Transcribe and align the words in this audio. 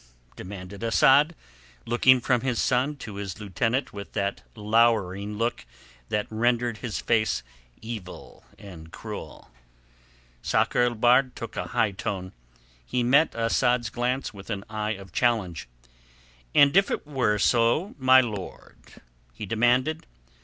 demanded 0.35 0.83
Asad, 0.83 1.35
looking 1.85 2.19
from 2.19 2.41
his 2.41 2.59
son 2.59 2.95
to 2.95 3.17
his 3.17 3.39
lieutenant 3.39 3.93
with 3.93 4.13
that 4.13 4.41
lowering 4.55 5.37
look 5.37 5.63
that 6.09 6.25
rendered 6.31 6.77
his 6.77 6.97
face 6.99 7.43
evil 7.83 8.43
and 8.57 8.91
cruel. 8.91 9.51
Sakr 10.41 10.81
el 10.85 10.95
Bahr 10.95 11.29
took 11.35 11.55
a 11.55 11.65
high 11.67 11.91
tone. 11.91 12.31
He 12.83 13.03
met 13.03 13.35
Asad's 13.35 13.91
glance 13.91 14.33
with 14.33 14.49
an 14.49 14.63
eye 14.71 14.93
of 14.95 15.11
challenge. 15.13 15.69
"And 16.55 16.75
if 16.75 16.89
it 16.89 17.05
were 17.05 17.37
so 17.37 17.93
my 17.99 18.21
lord?" 18.21 18.77
he 19.35 19.45
demanded. 19.45 20.07